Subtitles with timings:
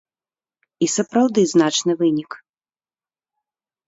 [0.85, 2.31] І сапраўды значны вынік.